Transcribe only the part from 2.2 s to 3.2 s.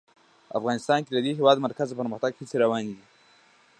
هڅې روانې دي.